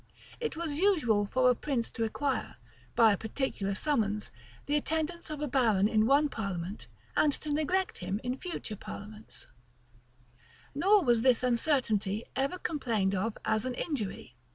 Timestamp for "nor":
10.73-11.03